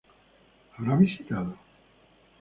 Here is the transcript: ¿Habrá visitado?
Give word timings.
¿Habrá 0.77 0.95
visitado? 0.97 1.55